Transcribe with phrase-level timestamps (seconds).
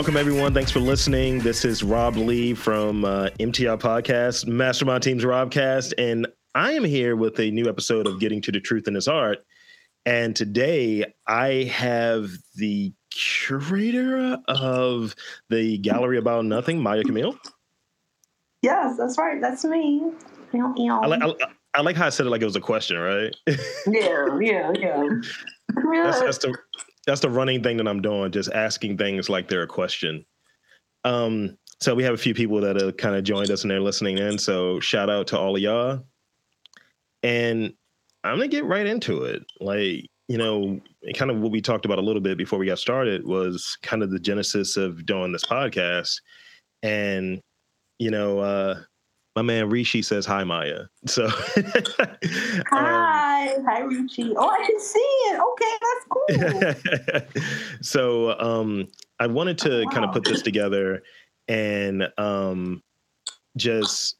[0.00, 0.54] welcome everyone.
[0.54, 1.40] Thanks for listening.
[1.40, 7.16] This is Rob Lee from uh, MTR Podcast, Mastermind Team's Robcast, and I am here
[7.16, 9.44] with a new episode of Getting to the Truth in His Art.
[10.06, 15.14] And today I have the curator of
[15.50, 17.36] the Gallery About Nothing, Maya Camille.
[18.62, 19.38] Yes, that's right.
[19.38, 20.12] That's me.
[20.54, 21.34] I like, I,
[21.74, 23.36] I like how I said it like it was a question, right?
[23.86, 25.08] yeah, yeah, yeah.
[25.92, 26.56] That's, that's the
[27.06, 30.24] that's the running thing that I'm doing, just asking things like they're a question.
[31.04, 33.80] Um, so we have a few people that have kind of joined us and they're
[33.80, 34.38] listening in.
[34.38, 36.04] So shout out to all of y'all.
[37.22, 37.72] And
[38.22, 39.42] I'm gonna get right into it.
[39.60, 40.80] Like, you know,
[41.14, 44.02] kind of what we talked about a little bit before we got started was kind
[44.02, 46.20] of the genesis of doing this podcast.
[46.82, 47.40] And,
[47.98, 48.80] you know, uh,
[49.36, 50.84] my man Rishi says hi, Maya.
[51.06, 51.28] So
[52.70, 54.32] hi, um, hi Rishi.
[54.36, 55.40] Oh, I can see it.
[55.50, 56.04] Okay, that's
[57.24, 57.42] cool.
[57.82, 59.92] so um, I wanted to wow.
[59.92, 61.02] kind of put this together
[61.48, 62.82] and um,
[63.56, 64.16] just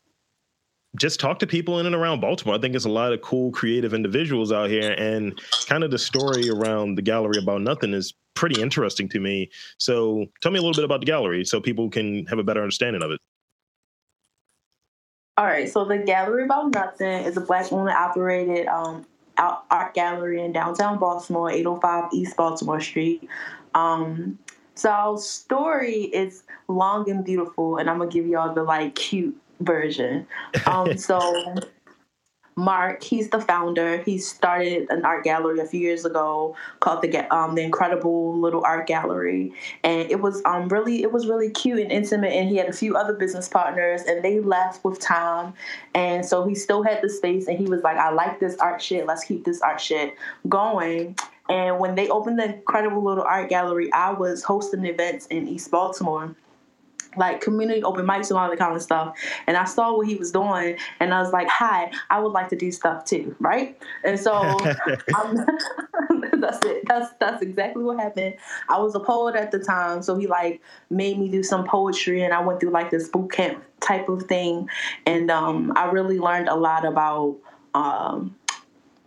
[0.98, 2.56] just talk to people in and around Baltimore.
[2.56, 5.98] I think there's a lot of cool, creative individuals out here, and kind of the
[5.98, 9.50] story around the gallery about nothing is pretty interesting to me.
[9.78, 12.60] So, tell me a little bit about the gallery so people can have a better
[12.60, 13.20] understanding of it.
[15.40, 19.06] All right, so the Gallery About Nothing is a black woman operated um,
[19.38, 23.26] art gallery in downtown Baltimore, 805 East Baltimore Street.
[23.74, 24.38] Um,
[24.74, 29.34] so our story is long and beautiful, and I'm gonna give y'all the like cute
[29.60, 30.26] version.
[30.66, 31.54] Um, so
[32.56, 34.02] Mark, he's the founder.
[34.02, 38.62] He started an art gallery a few years ago called the um, the Incredible Little
[38.64, 39.52] Art Gallery,
[39.84, 42.32] and it was um really it was really cute and intimate.
[42.32, 45.54] And he had a few other business partners, and they left with time,
[45.94, 47.46] and so he still had the space.
[47.46, 49.06] And he was like, "I like this art shit.
[49.06, 50.14] Let's keep this art shit
[50.48, 51.16] going."
[51.48, 55.70] And when they opened the Incredible Little Art Gallery, I was hosting events in East
[55.70, 56.36] Baltimore
[57.16, 59.16] like community open mics and all that kind of stuff.
[59.46, 62.48] And I saw what he was doing, and I was like, "Hi, I would like
[62.50, 64.32] to do stuff too, right?" And so
[66.40, 66.82] that's it.
[66.86, 68.34] That's that's exactly what happened.
[68.68, 72.22] I was a poet at the time, so he like made me do some poetry,
[72.22, 74.68] and I went through like this boot camp type of thing,
[75.06, 77.38] and um, I really learned a lot about.
[77.72, 78.34] Um,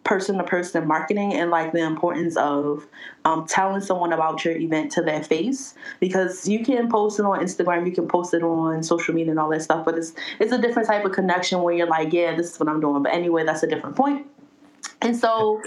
[0.04, 2.86] person to person marketing and like the importance of
[3.26, 7.40] um, telling someone about your event to their face because you can post it on
[7.40, 10.52] Instagram, you can post it on social media and all that stuff, but it's it's
[10.52, 13.04] a different type of connection where you're like, yeah, this is what I'm doing.
[13.04, 14.28] But anyway, that's a different point.
[15.02, 15.62] And so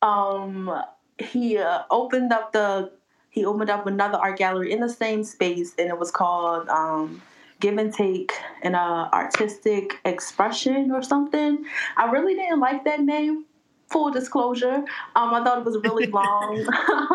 [0.00, 0.82] um,
[1.18, 2.92] he uh, opened up the
[3.30, 6.68] he opened up another art gallery in the same space, and it was called.
[6.68, 7.22] Um,
[7.60, 8.32] give and take
[8.64, 11.64] an uh, artistic expression or something.
[11.96, 13.44] I really didn't like that name
[13.92, 14.84] full disclosure,
[15.16, 16.66] um, I thought it was really long,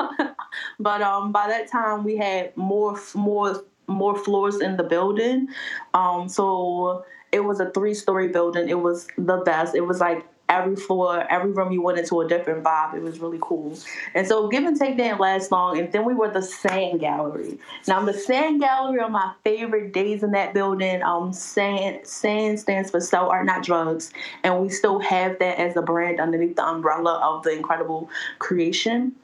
[0.80, 5.48] but um, by that time we had more more more floors in the building.
[5.94, 8.70] Um, so it was a three story building.
[8.70, 9.76] It was the best.
[9.76, 12.96] It was like every floor, every room you went into a different vibe.
[12.96, 13.78] It was really cool.
[14.14, 15.78] And so give and take didn't last long.
[15.78, 17.60] And then we were the Sand Gallery.
[17.88, 21.04] Now the Sand Gallery are my favorite days in that building.
[21.04, 24.12] Um, Sand Sand stands for Sell Art Not Drugs,
[24.44, 28.10] and we still have that as a brand underneath the umbrella of the incredible
[28.40, 29.16] creation.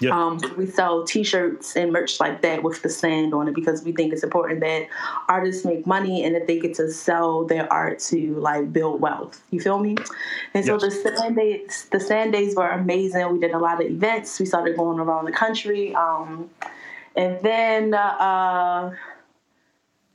[0.00, 0.10] Yeah.
[0.10, 3.92] Um, we sell T-shirts and merch like that with the sand on it because we
[3.92, 4.88] think it's important that
[5.28, 9.42] artists make money and that they get to sell their art to like build wealth.
[9.50, 9.96] You feel me?
[10.52, 11.02] And so yes.
[11.02, 13.32] the sand days, the sand days were amazing.
[13.32, 14.38] We did a lot of events.
[14.40, 16.50] We started going around the country, um,
[17.16, 17.94] and then.
[17.94, 18.94] Uh,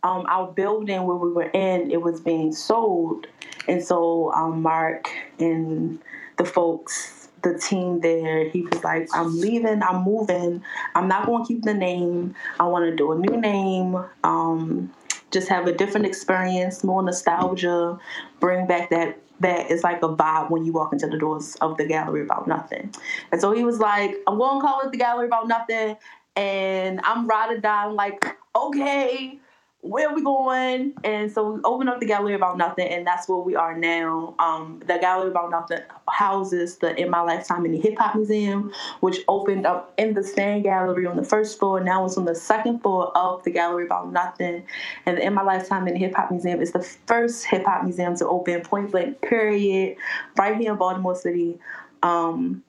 [0.02, 3.28] um, our building where we were in, it was being sold,
[3.68, 5.10] and so um, Mark
[5.40, 6.00] and
[6.38, 8.50] the folks the team there.
[8.50, 10.64] He was like, I'm leaving, I'm moving.
[10.96, 12.36] I'm not going to keep the name.
[12.60, 13.98] I want to do a new name.
[14.24, 14.94] Um,
[15.32, 18.00] just have a different experience, more nostalgia,
[18.40, 21.78] bring back that that is like a vibe when you walk into the doors of
[21.78, 22.94] the gallery about nothing.
[23.32, 25.96] And so he was like, I'm going to call it the gallery about nothing.
[26.36, 29.40] And I'm riding down like, okay,
[29.82, 30.94] where we going?
[31.06, 34.36] And so we opened up the Gallery About Nothing, and that's where we are now.
[34.38, 35.80] Um, the Gallery About Nothing
[36.10, 40.24] houses the In My Lifetime in the Hip Hop Museum, which opened up in the
[40.24, 41.80] Sand Gallery on the first floor.
[41.80, 44.64] Now it's on the second floor of the Gallery About Nothing.
[45.06, 47.84] And the In My Lifetime in the Hip Hop Museum is the first hip hop
[47.84, 49.96] museum to open point blank, period,
[50.38, 51.58] right here in Baltimore City.
[52.04, 52.64] Um,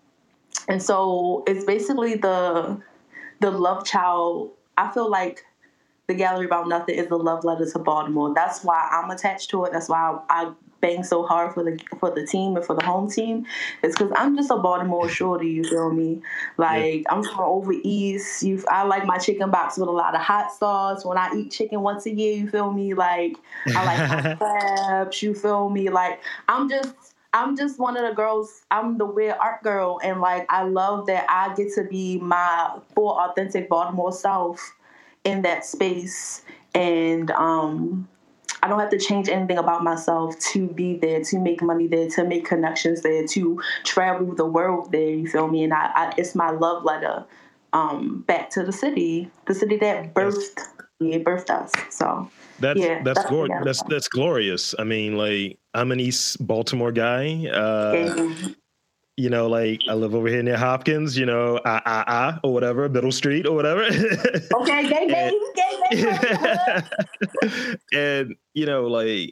[0.69, 2.81] and so it's basically the
[3.41, 4.53] the love child.
[4.79, 5.45] I feel like
[6.11, 8.35] the gallery about nothing is a love letter to Baltimore.
[8.35, 9.73] That's why I'm attached to it.
[9.73, 12.85] That's why I, I bang so hard for the for the team and for the
[12.85, 13.47] home team.
[13.85, 15.49] It's because I'm just a Baltimore shorty.
[15.49, 16.21] You feel me?
[16.57, 17.15] Like yeah.
[17.15, 18.43] I'm from over east.
[18.43, 21.05] You, I like my chicken box with a lot of hot sauce.
[21.05, 22.93] When I eat chicken once a year, you feel me?
[22.93, 23.37] Like
[23.69, 25.23] I like crabs.
[25.23, 25.91] You feel me?
[25.91, 26.93] Like I'm just
[27.33, 28.62] I'm just one of the girls.
[28.73, 32.81] I'm the weird art girl, and like I love that I get to be my
[32.97, 34.75] full authentic Baltimore self
[35.25, 36.43] in that space,
[36.75, 38.08] and um,
[38.62, 42.08] I don't have to change anything about myself to be there, to make money there,
[42.11, 45.11] to make connections there, to travel the world there.
[45.11, 45.64] You feel me?
[45.64, 47.25] And I, I it's my love letter
[47.72, 50.69] um, back to the city, the city that birthed yes.
[51.00, 51.73] me, birthed us.
[51.90, 54.75] So that's yeah, that's that's, glor- that's that's glorious.
[54.78, 57.46] I mean, like I'm an East Baltimore guy.
[57.46, 58.34] Uh,
[59.20, 62.55] you know, like I live over here near Hopkins, you know, ah ah ah or
[62.55, 63.82] whatever, Middle Street or whatever.
[64.55, 67.76] okay, gay baby, gay baby.
[67.93, 69.31] and you know, like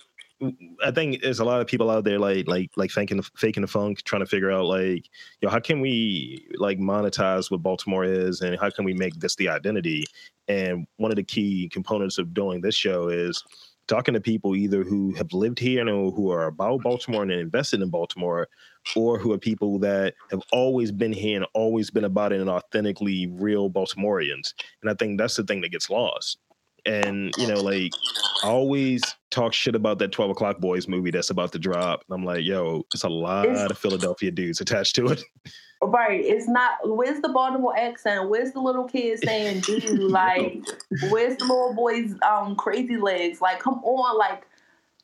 [0.84, 3.62] I think there's a lot of people out there like like like faking the faking
[3.62, 5.08] the funk, trying to figure out like,
[5.40, 9.14] you know, how can we like monetize what Baltimore is, and how can we make
[9.14, 10.04] this the identity?
[10.48, 13.42] And one of the key components of doing this show is
[13.88, 17.80] talking to people either who have lived here and who are about Baltimore and invested
[17.80, 18.48] in Baltimore,
[18.96, 22.50] or who are people that have always been here and always been about it and
[22.50, 24.54] authentically real Baltimoreans.
[24.82, 26.38] And I think that's the thing that gets lost.
[26.86, 27.92] And you know, like
[28.42, 32.04] I always talk shit about that 12 o'clock boys movie that's about to drop.
[32.08, 35.22] And I'm like, yo, it's a lot it's, of Philadelphia dudes attached to it.
[35.82, 36.20] Right.
[36.24, 38.28] It's not where's the Baltimore accent?
[38.28, 39.98] Where's the little kids saying dude?
[40.08, 40.62] Like
[41.10, 43.40] where's the little boys um crazy legs?
[43.40, 44.44] Like come on, like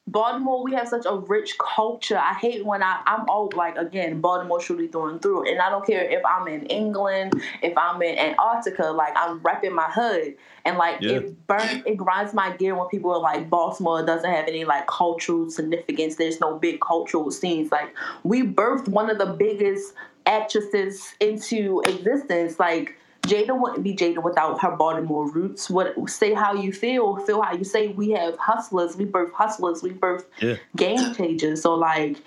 [0.06, 2.18] Baltimore, we have such a rich culture.
[2.18, 5.50] I hate when I, I'm all like again, Baltimore truly through and through.
[5.50, 9.72] And I don't care if I'm in England, if I'm in Antarctica, like I'm repping
[9.72, 10.34] my hood.
[10.66, 11.12] And like yeah.
[11.12, 14.86] it burns it grinds my gear when people are like Baltimore doesn't have any like
[14.88, 16.16] cultural significance.
[16.16, 17.72] There's no big cultural scenes.
[17.72, 19.94] Like we birthed one of the biggest
[20.26, 22.58] actresses into existence.
[22.58, 25.70] Like Jada wouldn't be Jada without her Baltimore roots.
[25.70, 27.88] What say how you feel, feel how you say.
[27.88, 30.56] We have hustlers, we birth hustlers, we birth yeah.
[30.76, 31.62] game changers.
[31.62, 32.18] So like,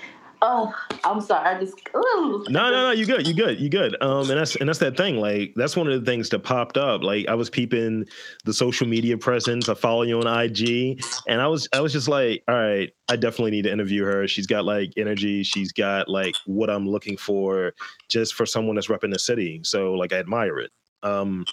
[0.41, 0.73] oh,
[1.03, 1.75] I'm sorry, I just.
[1.93, 3.95] No, no, no, you good, you good, you good.
[4.01, 5.17] Um, and that's and that's that thing.
[5.17, 7.03] Like that's one of the things that popped up.
[7.03, 8.05] Like I was peeping
[8.45, 9.69] the social media presence.
[9.69, 13.15] I follow you on IG, and I was I was just like, all right, I
[13.15, 14.27] definitely need to interview her.
[14.27, 15.43] She's got like energy.
[15.43, 17.73] She's got like what I'm looking for,
[18.09, 19.61] just for someone that's repping the city.
[19.63, 20.71] So like I admire it.
[21.03, 21.45] Um,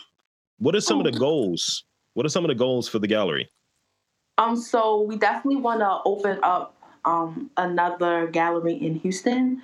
[0.58, 1.84] what are some of the goals?
[2.14, 3.50] What are some of the goals for the gallery?
[4.38, 6.74] Um, so we definitely want to open up
[7.04, 9.62] um, another gallery in Houston.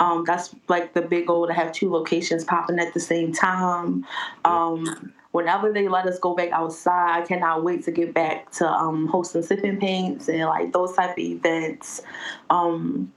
[0.00, 4.04] Um, that's like the big goal to have two locations popping at the same time.
[4.44, 8.68] Um, whenever they let us go back outside, I cannot wait to get back to
[8.68, 12.02] um, hosting sipping paints and like those type of events.
[12.50, 13.12] Um,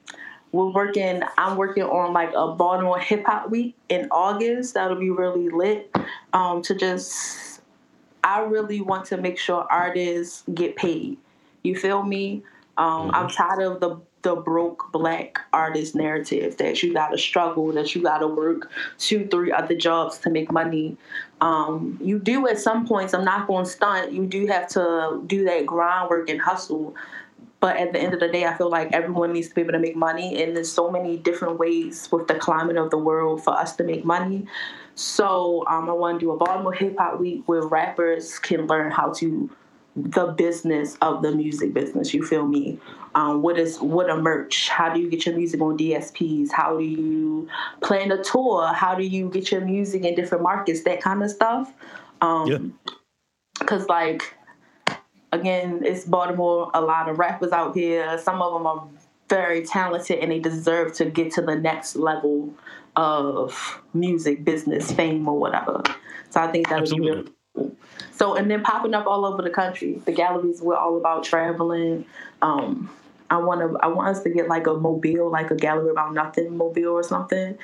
[0.56, 5.50] we're working i'm working on like a baltimore hip-hop week in august that'll be really
[5.50, 5.94] lit
[6.34, 7.62] um, to just
[8.24, 11.18] i really want to make sure artists get paid
[11.64, 12.42] you feel me
[12.78, 13.36] um, i'm mm-hmm.
[13.36, 18.28] tired of the the broke black artist narrative that you gotta struggle, that you gotta
[18.28, 20.98] work two, three other jobs to make money.
[21.42, 25.46] Um, you do at some points, I'm not gonna stunt, you do have to do
[25.46, 26.96] that grind work and hustle.
[27.60, 29.74] But at the end of the day, I feel like everyone needs to be able
[29.74, 33.44] to make money, and there's so many different ways with the climate of the world
[33.44, 34.46] for us to make money.
[34.96, 38.92] So um, I want to do a Baltimore Hip Hop Week where rappers can learn
[38.92, 39.50] how to
[39.96, 42.14] the business of the music business.
[42.14, 42.80] You feel me?
[43.16, 44.70] Um, what is what a merch?
[44.70, 46.52] How do you get your music on DSPs?
[46.52, 47.48] How do you
[47.82, 48.74] plan a tour?
[48.74, 50.84] How do you get your music in different markets?
[50.84, 51.72] That kind of stuff.
[52.22, 52.58] Um, yeah.
[53.66, 54.34] Cause like
[55.36, 56.72] again, it's Baltimore.
[56.74, 58.18] A lot of rappers out here.
[58.18, 58.88] Some of them are
[59.30, 62.54] very talented and they deserve to get to the next level
[62.96, 65.84] of music, business, fame, or whatever.
[66.30, 67.76] So I think that would be really cool.
[68.12, 70.02] So and then popping up all over the country.
[70.06, 72.06] The galleries were all about traveling.
[72.42, 72.90] Um,
[73.30, 73.78] I want to.
[73.80, 77.04] I want us to get like a mobile, like a gallery about nothing mobile or
[77.04, 77.58] something,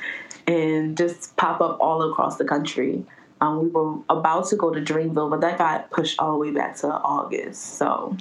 [0.47, 3.05] and just pop up all across the country.
[3.41, 6.51] Um, we were about to go to Dreamville, but that got pushed all the way
[6.51, 7.77] back to August.
[7.77, 8.15] So,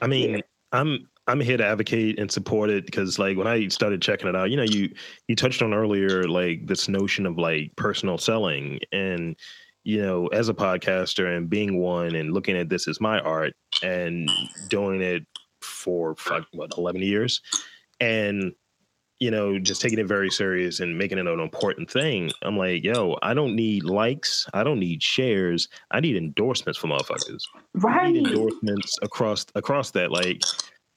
[0.00, 0.40] I mean, yeah.
[0.72, 4.34] I'm I'm here to advocate and support it because, like, when I started checking it
[4.34, 4.90] out, you know, you
[5.28, 9.36] you touched on earlier like this notion of like personal selling, and
[9.84, 13.54] you know, as a podcaster and being one and looking at this as my art
[13.82, 14.30] and
[14.68, 15.26] doing it
[15.60, 16.16] for
[16.52, 17.42] what eleven years,
[18.00, 18.54] and
[19.20, 22.32] you know, just taking it very serious and making it an important thing.
[22.42, 24.48] I'm like, yo, I don't need likes.
[24.54, 25.68] I don't need shares.
[25.90, 27.42] I need endorsements for motherfuckers.
[27.74, 28.06] Right.
[28.06, 30.10] I need endorsements across across that.
[30.10, 30.42] Like,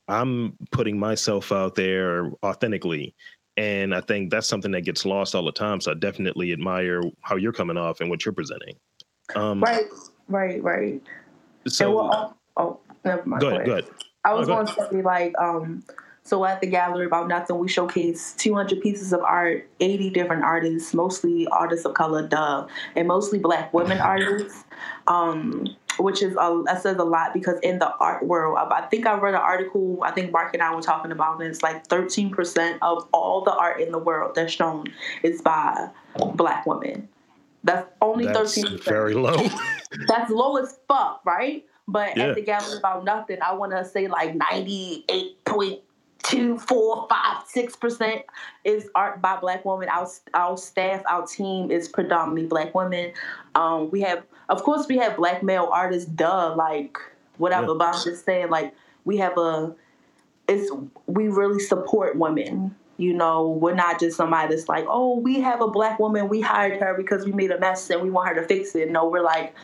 [0.08, 3.14] I'm putting myself out there authentically.
[3.56, 5.80] And I think that's something that gets lost all the time.
[5.80, 8.76] So I definitely admire how you're coming off and what you're presenting.
[9.36, 9.86] Um, right,
[10.28, 11.02] right, right.
[11.68, 13.42] So, oh, oh, never mind.
[13.42, 13.86] Go ahead, go ahead.
[14.26, 15.84] I was going to say, like, um,
[16.26, 20.94] so at the gallery about nothing, we showcase 200 pieces of art, 80 different artists,
[20.94, 22.66] mostly artists of color, duh,
[22.96, 24.64] and mostly Black women artists.
[25.08, 29.06] Um, which is a, that says a lot because in the art world, I think
[29.06, 30.00] I read an article.
[30.02, 31.46] I think Mark and I were talking about it.
[31.46, 34.88] It's like 13% of all the art in the world that's shown
[35.22, 35.90] is by
[36.34, 37.08] Black women.
[37.64, 38.84] That's only that's 13%.
[38.84, 39.38] Very low.
[40.08, 41.64] that's low as fuck, right?
[41.88, 42.30] But yeah.
[42.30, 45.82] at the gallery about nothing, I want to say like 98 point
[46.24, 48.24] two, four, five, six percent
[48.64, 49.90] is art by black women.
[49.90, 53.14] Our our staff, our team is predominantly black women.
[53.56, 56.10] Um, we have, of course, we have black male artists.
[56.10, 56.98] Duh, like
[57.38, 57.68] whatever.
[57.68, 57.76] Yeah.
[57.78, 58.74] But I'm just saying, like
[59.06, 59.76] we have a,
[60.48, 60.72] it's
[61.08, 62.76] we really support women.
[62.98, 66.42] You know, we're not just somebody that's like, oh, we have a black woman, we
[66.42, 68.92] hired her because we made a mess and we want her to fix it.
[68.92, 69.56] No, we're like,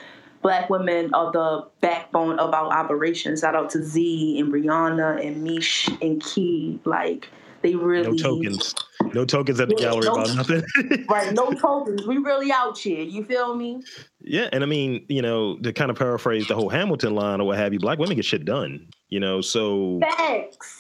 [0.42, 3.42] black women are the backbone of our operations.
[3.42, 6.80] Shout out to Z and Brianna and Mish and Key.
[6.86, 7.30] Like
[7.62, 8.76] they really no tokens.
[9.14, 10.64] No tokens at the gallery no, about nothing.
[11.10, 12.06] right, no tokens.
[12.08, 13.02] We really out here.
[13.02, 13.82] You feel me?
[14.22, 17.48] Yeah, and I mean, you know, to kind of paraphrase the whole Hamilton line or
[17.48, 18.88] what have you, black women get shit done.
[19.10, 20.79] You know, so thanks.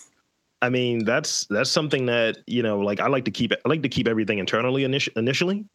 [0.61, 3.81] I mean, that's that's something that you know, like I like to keep I like
[3.83, 5.65] to keep everything internally init- initially,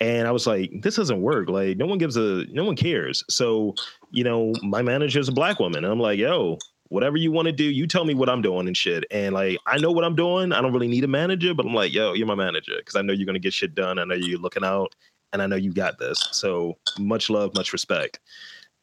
[0.00, 1.50] and I was like, this doesn't work.
[1.50, 3.22] Like, no one gives a no one cares.
[3.28, 3.74] So,
[4.10, 7.46] you know, my manager is a black woman, and I'm like, yo, whatever you want
[7.46, 9.04] to do, you tell me what I'm doing and shit.
[9.10, 10.52] And like, I know what I'm doing.
[10.52, 13.02] I don't really need a manager, but I'm like, yo, you're my manager because I
[13.02, 13.98] know you're gonna get shit done.
[13.98, 14.94] I know you're looking out,
[15.34, 16.18] and I know you got this.
[16.32, 18.20] So much love, much respect.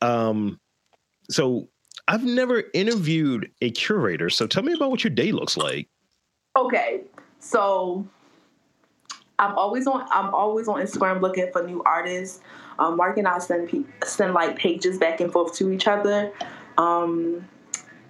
[0.01, 0.59] Um,
[1.31, 1.67] so
[2.07, 5.89] I've never interviewed a curator, so tell me about what your day looks like.
[6.55, 7.01] Okay,
[7.39, 8.07] so
[9.39, 10.07] I'm always on.
[10.11, 12.41] I'm always on Instagram looking for new artists.
[12.79, 16.31] Um, Mark and I send send like pages back and forth to each other.
[16.77, 17.47] Um,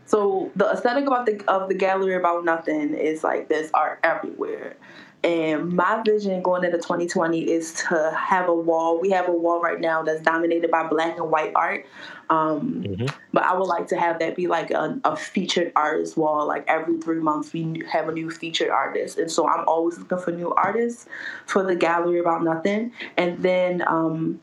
[0.06, 4.78] so the aesthetic about the of the gallery about nothing is like there's art everywhere.
[5.24, 9.00] And my vision going into 2020 is to have a wall.
[9.02, 11.86] We have a wall right now that's dominated by black and white art.
[12.30, 13.06] Um, mm-hmm.
[13.34, 16.46] But I would like to have that be like a, a, featured artist wall.
[16.46, 19.18] Like every three months, we have a new featured artist.
[19.18, 21.08] And so I'm always looking for new artists
[21.46, 22.92] for the gallery about nothing.
[23.16, 24.42] And then um,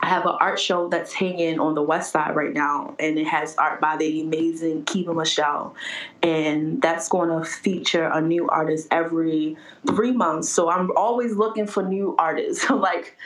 [0.00, 3.26] I have an art show that's hanging on the west side right now, and it
[3.26, 5.74] has art by the amazing Kiva Michelle.
[6.22, 10.48] And that's going to feature a new artist every three months.
[10.48, 13.16] So I'm always looking for new artists, like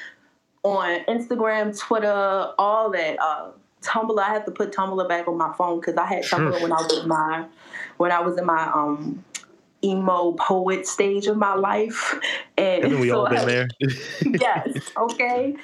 [0.63, 3.21] on Instagram, Twitter, all that.
[3.21, 3.51] Uh,
[3.83, 6.73] Tumblr, I have to put Tumblr back on my phone because I had Tumblr when
[6.73, 7.47] I was in my
[7.97, 9.25] when I was in my um
[9.85, 12.19] emo poet stage of my life.
[12.57, 13.69] And Haven't we so all been there?
[14.23, 14.93] yes.
[14.97, 15.57] Okay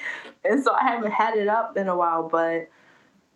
[0.44, 2.68] and so I haven't had it up in a while, but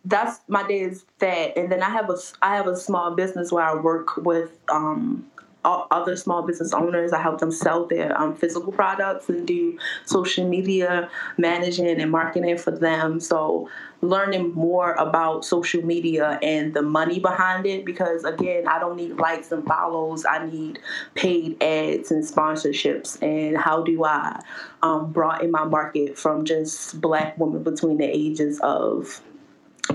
[0.05, 1.57] that's my day is that.
[1.57, 5.25] And then I have a I have a small business where I work with um,
[5.63, 7.13] other small business owners.
[7.13, 12.57] I help them sell their um, physical products and do social media managing and marketing
[12.57, 13.19] for them.
[13.19, 13.69] So
[14.03, 19.15] learning more about social media and the money behind it because again i don't need
[19.17, 20.77] likes and follows i need
[21.15, 24.37] paid ads and sponsorships and how do i
[24.81, 29.21] um, broaden my market from just black women between the ages of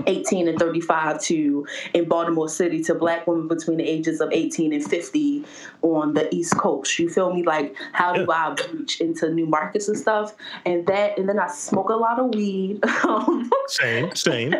[0.09, 4.73] 18 and 35 to in Baltimore City to black women between the ages of 18
[4.73, 5.45] and 50
[5.81, 6.97] on the East Coast.
[6.99, 7.43] You feel me?
[7.43, 10.35] Like how do I reach into new markets and stuff?
[10.65, 12.83] And that and then I smoke a lot of weed.
[13.67, 14.55] same, same.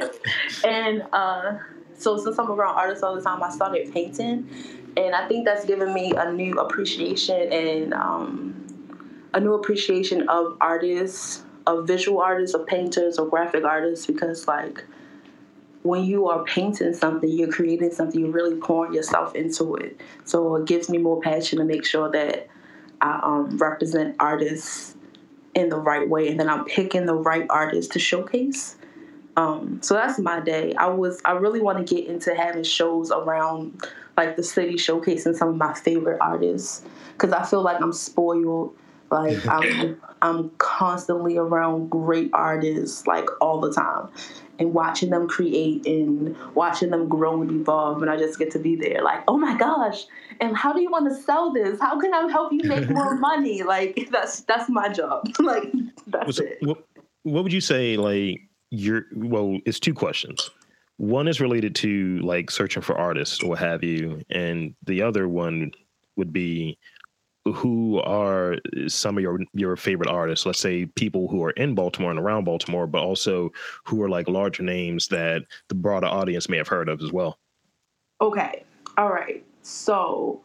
[0.63, 1.57] and uh
[1.99, 4.49] so since I'm around artists all the time, I started painting.
[4.95, 8.65] And I think that's given me a new appreciation and um,
[9.33, 14.83] a new appreciation of artists, of visual artists, of painters, or graphic artists because like
[15.89, 19.99] when you are painting something, you're creating something, you're really pouring yourself into it.
[20.23, 22.47] So it gives me more passion to make sure that
[23.01, 24.95] I um, represent artists
[25.55, 28.75] in the right way, and then I'm picking the right artists to showcase.
[29.35, 30.75] Um, so that's my day.
[30.75, 33.83] I was I really want to get into having shows around
[34.15, 38.75] like the city showcasing some of my favorite artists because I feel like I'm spoiled.
[39.11, 44.09] Like I'm I'm constantly around great artists like all the time,
[44.59, 48.59] and watching them create and watching them grow and evolve and I just get to
[48.59, 50.05] be there like oh my gosh
[50.41, 51.79] and how do you want to sell this?
[51.79, 53.63] How can I help you make more money?
[53.63, 55.27] Like that's that's my job.
[55.39, 55.71] like
[56.07, 56.57] that's so, it.
[56.61, 56.85] What,
[57.23, 57.97] what would you say?
[57.97, 60.49] Like you're well, it's two questions.
[60.97, 65.27] One is related to like searching for artists or what have you, and the other
[65.27, 65.71] one
[66.15, 66.77] would be
[67.45, 70.45] who are some of your your favorite artists.
[70.45, 73.51] Let's say people who are in baltimore and around baltimore but also
[73.85, 77.39] who are like larger names that the broader audience may have heard of as well.
[78.21, 78.63] Okay.
[78.97, 79.43] All right.
[79.61, 80.41] So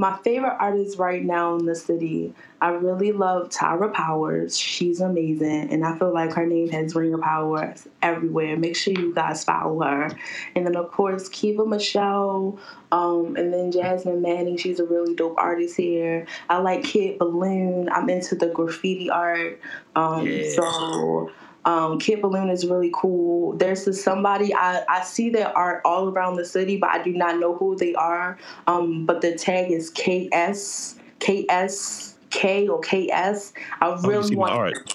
[0.00, 4.56] my favorite artist right now in the city, I really love Tyra Powers.
[4.56, 8.56] She's amazing, and I feel like her name has ringer power everywhere.
[8.56, 10.10] Make sure you guys follow her.
[10.54, 12.60] And then, of course, Kiva Michelle,
[12.92, 14.56] um, and then Jasmine Manning.
[14.56, 16.26] She's a really dope artist here.
[16.48, 17.88] I like Kid Balloon.
[17.88, 19.60] I'm into the graffiti art.
[19.96, 20.48] Um, yeah.
[20.52, 21.32] So
[21.64, 23.56] um, Kid Balloon is really cool.
[23.56, 27.12] There's this somebody I, I see their art all around the city, but I do
[27.12, 28.38] not know who they are.
[28.66, 33.52] Um, but the tag is KS KSK or KS.
[33.80, 34.52] I oh, really want.
[34.52, 34.94] art.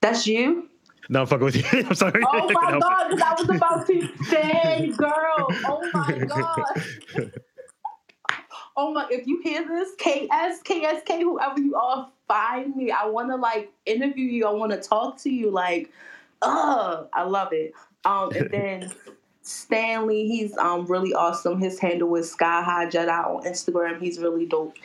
[0.00, 0.68] That's you.
[1.10, 1.64] No, I'm fucking with you.
[1.72, 2.22] I'm sorry.
[2.32, 5.48] Oh my god, because I was about to say, girl.
[5.64, 7.32] Oh my god.
[8.78, 9.06] Oh my!
[9.10, 12.90] If you hear this, KS, KSK, whoever you are, find me.
[12.90, 14.46] I want to like interview you.
[14.46, 15.50] I want to talk to you.
[15.50, 15.90] Like,
[16.40, 17.74] uh, I love it.
[18.06, 18.92] Um, and then
[19.42, 21.60] Stanley, he's um really awesome.
[21.60, 24.00] His handle is Sky High Jedi on Instagram.
[24.00, 24.76] He's really dope.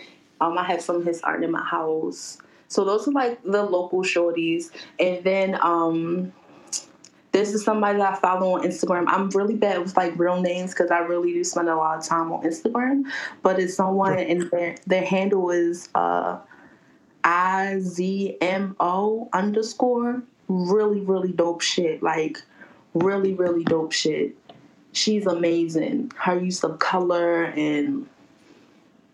[0.42, 2.40] Um, I have some of his art in my house.
[2.68, 4.72] So those are like the local shorties.
[5.00, 6.34] And then um
[7.34, 9.06] this is somebody that I follow on Instagram.
[9.08, 12.06] I'm really bad with like real names because I really do spend a lot of
[12.06, 13.04] time on Instagram.
[13.42, 16.38] But it's someone and their their handle is uh
[17.24, 20.22] I Z M O underscore.
[20.48, 22.04] Really, really dope shit.
[22.04, 22.42] Like,
[22.94, 24.36] really, really dope shit.
[24.92, 26.12] She's amazing.
[26.16, 28.08] Her use of color and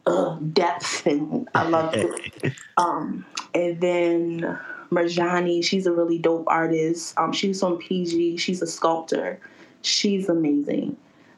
[0.06, 2.54] uh, depth, and I love it.
[2.78, 4.60] um, and then
[4.92, 7.18] Marjani, she's a really dope artist.
[7.18, 8.38] Um, she's on PG.
[8.38, 9.40] She's a sculptor.
[9.82, 10.98] She's amazing.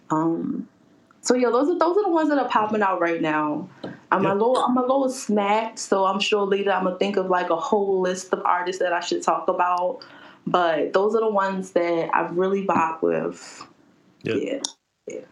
[0.10, 0.68] Um,
[1.22, 3.70] so yeah, those are those are the ones that are popping out right now.
[4.12, 4.32] I'm yep.
[4.32, 7.50] a little I'm a little smacked, so I'm sure later I'm gonna think of like
[7.50, 10.04] a whole list of artists that I should talk about.
[10.48, 13.68] But those are the ones that I really vibe with.
[14.24, 14.38] Yep.
[14.42, 14.60] Yeah.
[15.08, 15.26] Yeah.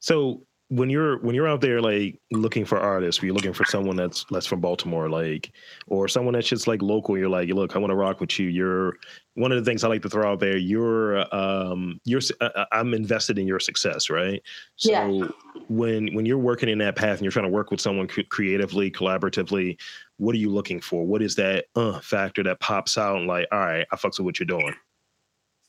[0.00, 3.96] So when you're when you're out there like looking for artists, you're looking for someone
[3.96, 5.50] that's less from Baltimore, like
[5.86, 7.16] or someone that's just like local.
[7.16, 8.48] You're like, look, I want to rock with you.
[8.48, 8.96] You're
[9.34, 10.58] one of the things I like to throw out there.
[10.58, 14.42] You're um you're uh, uh, I'm invested in your success, right?
[14.76, 15.28] So yeah.
[15.68, 18.90] when when you're working in that path and you're trying to work with someone creatively,
[18.90, 19.78] collaboratively,
[20.18, 21.06] what are you looking for?
[21.06, 24.26] What is that uh factor that pops out and like, all right, I fucks with
[24.26, 24.74] what you're doing.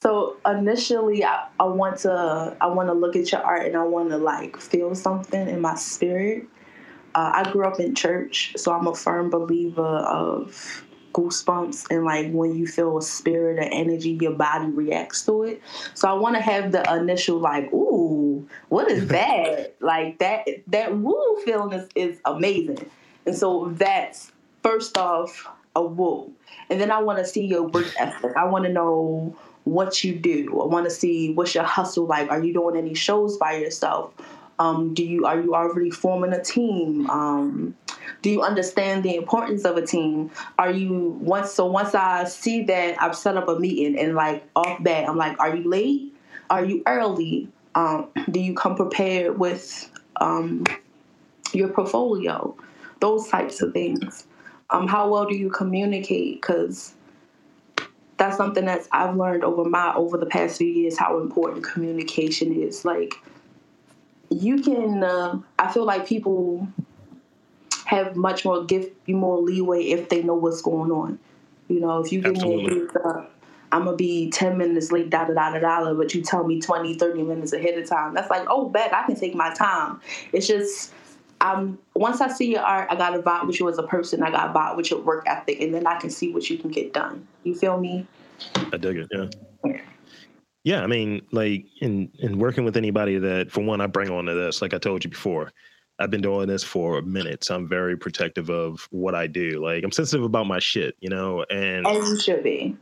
[0.01, 3.83] So initially, I, I want to I want to look at your art and I
[3.83, 6.47] want to like feel something in my spirit.
[7.15, 12.31] Uh, I grew up in church, so I'm a firm believer of goosebumps and like
[12.31, 15.61] when you feel a spirit or energy, your body reacts to it.
[15.95, 19.75] So I want to have the initial like, ooh, what is that?
[19.81, 22.89] like that that woo feeling is, is amazing.
[23.25, 24.31] And so that's
[24.63, 26.31] first off a woo.
[26.69, 28.37] And then I want to see your work ethic.
[28.37, 29.35] I want to know
[29.69, 30.59] what you do.
[30.61, 32.29] I want to see what's your hustle like.
[32.29, 34.13] Are you doing any shows by yourself?
[34.59, 37.09] Um, do you are you already forming a team?
[37.09, 37.75] Um,
[38.21, 40.31] do you understand the importance of a team?
[40.57, 44.43] Are you once so once I see that I've set up a meeting and like
[44.55, 46.13] off that I'm like, are you late?
[46.49, 47.47] Are you early?
[47.75, 50.65] Um, do you come prepared with um,
[51.53, 52.55] your portfolio?
[52.99, 54.25] Those types of things.
[54.71, 56.41] Um, how well do you communicate?
[56.41, 56.93] Because
[58.19, 62.53] that's something that's I've learned over my over the past few years how important communication
[62.53, 62.85] is.
[62.85, 63.15] Like
[64.29, 66.67] you can, uh, I feel like people
[67.85, 71.17] have much more give you more leeway if they know what's going on.
[71.69, 72.81] You know, if you give Absolutely.
[72.81, 73.31] me a up,
[73.71, 76.59] I'm gonna be 10 minutes late, da da da da da, but you tell me
[76.59, 78.13] 20, 30 minutes ahead of time.
[78.13, 80.01] That's like, oh, bet I can take my time.
[80.33, 80.91] It's just
[81.41, 84.23] um, once I see your art, I got to vibe with you as a person.
[84.23, 86.57] I got to vibe with your work ethic, and then I can see what you
[86.57, 87.27] can get done.
[87.43, 88.05] You feel me?
[88.71, 89.07] I dig it.
[89.11, 89.27] Yeah.
[89.65, 89.81] Yeah.
[90.65, 94.25] Yeah, I mean, like in in working with anybody that, for one, I bring on
[94.25, 94.61] to this.
[94.61, 95.53] Like I told you before,
[95.99, 99.63] I've been doing this for a minute, so I'm very protective of what I do.
[99.63, 102.75] Like I'm sensitive about my shit, you know, and as you should be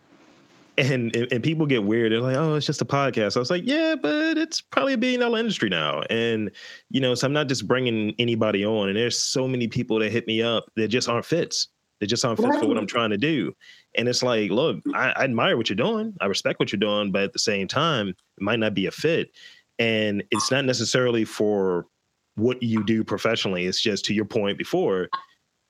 [0.77, 2.11] and, and, people get weird.
[2.11, 4.97] They're like, "Oh, it's just a podcast." I was like, "Yeah, but it's probably a
[4.97, 6.51] billion dollar industry now." And
[6.89, 8.89] you know, so I'm not just bringing anybody on.
[8.89, 11.69] And there's so many people that hit me up that just aren't fits.
[11.99, 12.59] They just aren't fits right.
[12.59, 13.53] for what I'm trying to do.
[13.95, 16.13] And it's like, look, I, I admire what you're doing.
[16.21, 18.91] I respect what you're doing, but at the same time, it might not be a
[18.91, 19.31] fit.
[19.79, 21.87] And it's not necessarily for
[22.35, 23.65] what you do professionally.
[23.65, 25.09] It's just to your point before,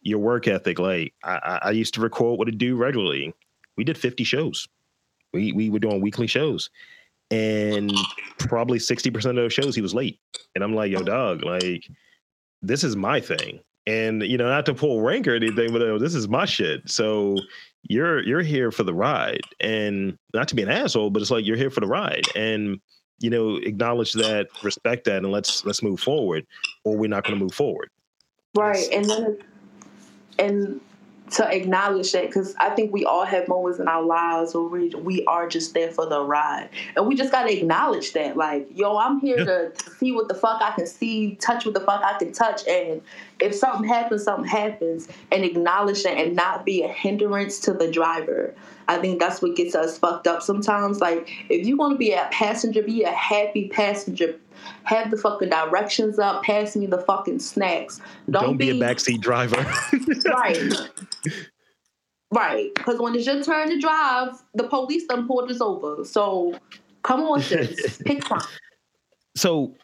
[0.01, 0.79] your work ethic.
[0.79, 3.33] Like I, I used to record what I do regularly.
[3.77, 4.67] We did 50 shows.
[5.37, 6.69] We we were doing weekly shows.
[7.29, 7.91] And
[8.39, 10.17] probably 60% of those shows he was late.
[10.55, 11.85] And I'm like, yo, dog, like,
[12.61, 13.59] this is my thing.
[13.85, 16.89] And you know, not to pull rank or anything, but uh, this is my shit.
[16.89, 17.37] So
[17.83, 21.45] you're you're here for the ride, and not to be an asshole, but it's like
[21.45, 22.81] you're here for the ride, and
[23.19, 26.45] you know, acknowledge that, respect that, and let's let's move forward,
[26.83, 27.89] or we're not going to move forward.
[28.55, 29.37] Right, and then
[30.37, 30.81] and
[31.31, 34.89] to acknowledge that because I think we all have moments in our lives where we,
[34.89, 36.69] we are just there for the ride.
[36.95, 38.37] And we just got to acknowledge that.
[38.37, 39.45] Like, yo, I'm here yeah.
[39.45, 42.31] to, to, see what the fuck I can see, touch what the fuck I can
[42.31, 42.65] touch.
[42.67, 43.01] And
[43.39, 45.07] if something happens, something happens.
[45.31, 48.53] And acknowledge that and not be a hindrance to the driver.
[48.87, 50.99] I think that's what gets us fucked up sometimes.
[50.99, 54.39] Like, if you want to be a passenger, be a happy passenger
[54.83, 57.99] have the fucking directions up, pass me the fucking snacks.
[58.29, 59.65] Don't, Don't be, be, a backseat driver.
[60.25, 60.73] right.
[62.31, 62.73] Right.
[62.75, 66.03] Because when it's your turn to drive, the police done pulled us over.
[66.03, 66.57] So
[67.03, 68.01] come on, sis.
[68.05, 68.41] Pick one.
[69.35, 69.75] So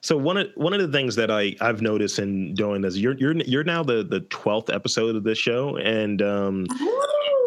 [0.00, 3.16] so one of one of the things that I I've noticed in doing this, you're
[3.18, 6.66] you're you're now the the twelfth episode of this show, and um,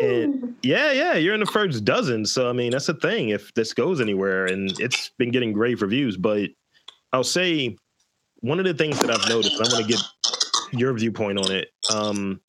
[0.02, 2.26] and yeah, yeah, you're in the first dozen.
[2.26, 3.30] So I mean, that's the thing.
[3.30, 6.50] If this goes anywhere, and it's been getting great reviews, but
[7.14, 7.78] I'll say
[8.42, 10.02] one of the things that I've noticed, I want to get
[10.72, 11.70] your viewpoint on it.
[11.94, 12.40] Um,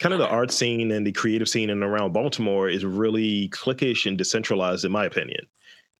[0.00, 4.06] kind of the art scene and the creative scene and around Baltimore is really cliquish
[4.06, 5.46] and decentralized, in my opinion.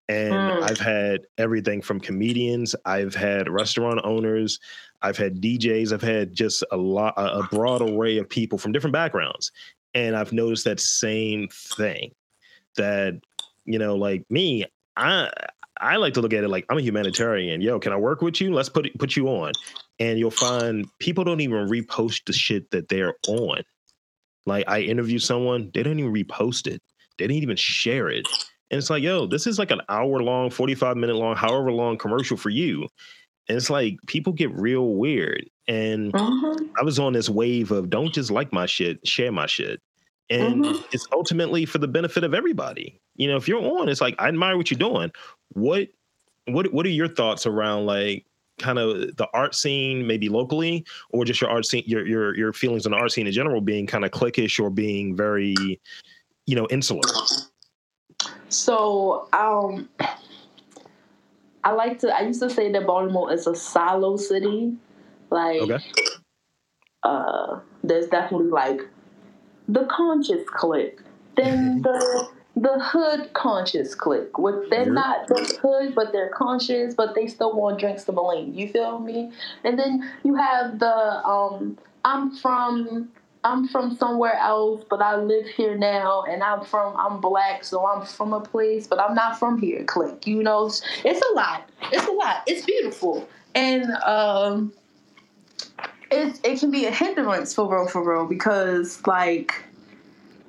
[0.09, 0.63] And mm.
[0.63, 4.59] I've had everything from comedians, I've had restaurant owners,
[5.01, 8.93] I've had DJs, I've had just a lot, a broad array of people from different
[8.93, 9.53] backgrounds.
[9.95, 12.13] And I've noticed that same thing
[12.77, 13.21] that,
[13.65, 14.65] you know, like me,
[14.97, 15.31] I
[15.81, 17.61] I like to look at it like I'm a humanitarian.
[17.61, 18.53] Yo, can I work with you?
[18.53, 19.53] Let's put put you on.
[19.99, 23.63] And you'll find people don't even repost the shit that they're on.
[24.47, 26.83] Like I interview someone, they don't even repost it.
[27.19, 28.27] They didn't even share it.
[28.71, 31.99] And it's like, yo, this is like an hour long, 45 minute long, however long
[31.99, 32.89] commercial for you.
[33.49, 35.49] And it's like people get real weird.
[35.69, 36.67] And mm-hmm.
[36.79, 39.81] I was on this wave of don't just like my shit, share my shit.
[40.31, 40.83] And mm-hmm.
[40.93, 43.01] it's ultimately for the benefit of everybody.
[43.17, 45.13] You know, if you're on, it's like I admire what you're doing.
[45.51, 45.89] What
[46.47, 48.25] what what are your thoughts around like
[48.59, 52.53] kind of the art scene, maybe locally, or just your art scene, your your your
[52.53, 55.55] feelings on the art scene in general being kind of cliquish or being very,
[56.47, 57.03] you know, insular?
[58.49, 59.89] So, um,
[61.65, 62.15] I like to.
[62.15, 64.75] I used to say that Baltimore is a silo city.
[65.33, 65.79] Like, okay.
[67.03, 68.83] uh, there's definitely like
[69.69, 71.01] the conscious click,
[71.37, 74.37] then the the hood conscious click.
[74.39, 78.55] With they're not the hood, but they're conscious, but they still want drinks to bling.
[78.55, 79.33] You feel me?
[79.65, 80.95] And then you have the
[81.27, 83.09] um I'm from
[83.45, 87.87] I'm from somewhere else, but I live here now, and I'm from I'm black, so
[87.87, 89.85] I'm from a place, but I'm not from here.
[89.85, 91.69] Click, you know, it's, it's a lot.
[91.91, 92.43] It's a lot.
[92.47, 94.73] It's beautiful, and um,
[96.13, 99.65] it it can be a hindrance for real, for real, because like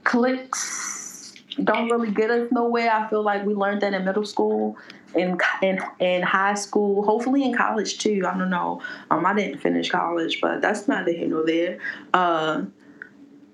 [0.04, 2.92] clicks don't really get us nowhere.
[2.92, 4.78] I feel like we learned that in middle school,
[5.16, 8.24] in in in high school, hopefully in college too.
[8.28, 8.82] I don't know.
[9.12, 11.80] Um, I didn't finish college, but that's neither here nor there.
[12.14, 12.64] Uh,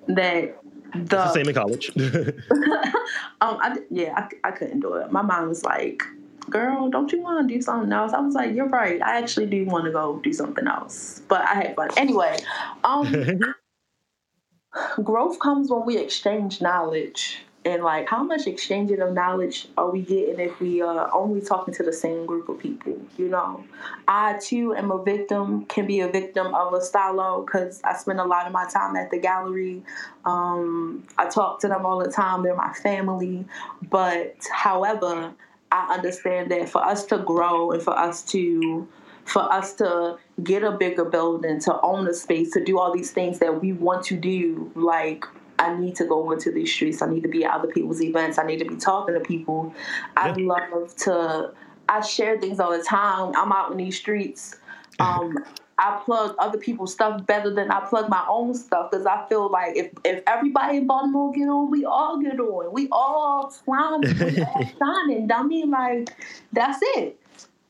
[0.08, 0.62] that
[0.94, 1.92] the, the same in college.
[3.42, 5.12] um, I, yeah, I, I couldn't do it.
[5.12, 6.04] My mom was like,
[6.50, 9.02] "Girl, don't you want to do something else?" I was like, "You're right.
[9.02, 12.38] I actually do want to go do something else." But I had fun anyway.
[12.84, 13.40] Um,
[15.04, 20.02] growth comes when we exchange knowledge and like how much exchanging of knowledge are we
[20.02, 23.64] getting if we are only talking to the same group of people you know
[24.08, 28.20] i too am a victim can be a victim of a stylo because i spend
[28.20, 29.84] a lot of my time at the gallery
[30.26, 33.46] um, i talk to them all the time they're my family
[33.90, 35.34] but however
[35.72, 38.88] i understand that for us to grow and for us to
[39.26, 43.12] for us to get a bigger building to own a space to do all these
[43.12, 45.26] things that we want to do like
[45.60, 47.02] I need to go into these streets.
[47.02, 48.38] I need to be at other people's events.
[48.38, 49.74] I need to be talking to people.
[50.16, 51.52] I love to.
[51.90, 53.34] I share things all the time.
[53.36, 54.56] I'm out in these streets.
[55.00, 55.38] Um,
[55.80, 59.50] I plug other people's stuff better than I plug my own stuff because I feel
[59.50, 62.74] like if, if everybody in Baltimore get on, we all get on.
[62.74, 65.32] We all slime, we all shining.
[65.32, 66.10] I mean, like
[66.52, 67.18] that's it.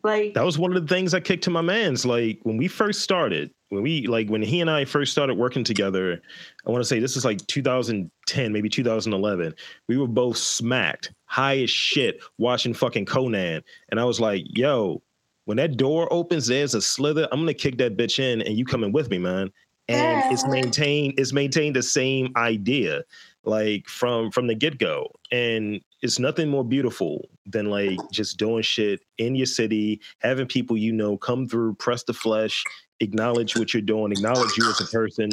[0.02, 2.04] Like that was one of the things I kicked to my man's.
[2.04, 5.64] Like when we first started, when we like when he and I first started working
[5.64, 6.20] together,
[6.66, 9.54] I want to say this is like 2010, maybe 2011.
[9.88, 15.04] We were both smacked high as shit watching fucking Conan, and I was like, "Yo,
[15.50, 17.28] when that door opens, there's a slither.
[17.32, 19.52] I'm gonna kick that bitch in, and you coming with me, man.
[19.88, 20.32] And yeah.
[20.32, 21.16] it's maintained.
[21.18, 23.02] It's maintained the same idea,
[23.46, 25.12] like from from the get go.
[25.32, 30.78] And it's nothing more beautiful than like just doing shit in your city, having people
[30.78, 32.64] you know come through, press the flesh,
[33.00, 35.32] acknowledge what you're doing, acknowledge you as a person.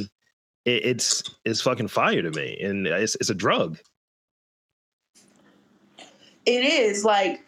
[0.65, 3.77] It, it's it's fucking fire to me, and it's it's a drug.
[6.47, 7.47] It is like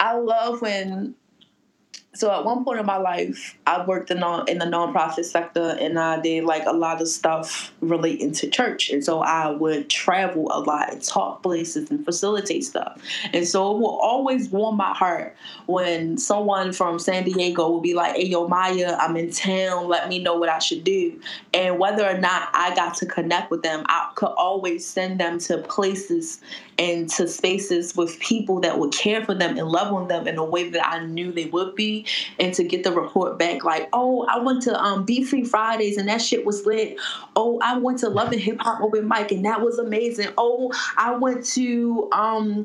[0.00, 1.14] I love when
[2.16, 5.76] so at one point in my life, I worked in, non, in the nonprofit sector
[5.78, 8.90] and I did like a lot of stuff relating to church.
[8.90, 13.00] And so I would travel a lot and talk places and facilitate stuff.
[13.32, 17.94] And so it will always warm my heart when someone from San Diego will be
[17.94, 19.88] like, hey, yo, Maya, I'm in town.
[19.88, 21.20] Let me know what I should do.
[21.52, 25.38] And whether or not I got to connect with them, I could always send them
[25.40, 26.40] to places
[26.78, 30.36] and to spaces with people that would care for them and love on them in
[30.38, 32.05] a way that I knew they would be
[32.38, 35.96] and to get the report back like, oh, I went to um, Be Free Fridays
[35.96, 36.98] and that shit was lit.
[37.34, 40.28] Oh, I went to Love and Hip Hop Open Mic and that was amazing.
[40.38, 42.64] Oh, I went to um,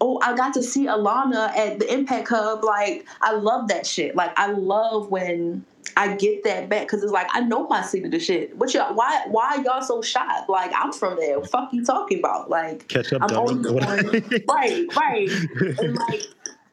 [0.00, 2.62] oh, I got to see Alana at the Impact Hub.
[2.64, 4.14] Like, I love that shit.
[4.14, 5.64] Like, I love when
[5.96, 8.56] I get that back because it's like I know my city the shit.
[8.56, 8.94] What y'all?
[8.94, 9.24] Why?
[9.28, 10.48] Why y'all so shocked?
[10.48, 11.42] Like I'm from there.
[11.42, 12.50] Fuck you talking about?
[12.50, 13.70] Like catch up, I'm only
[14.48, 15.30] right, right.
[15.78, 16.22] And like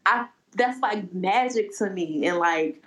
[0.05, 2.25] I that's like magic to me.
[2.25, 2.81] And like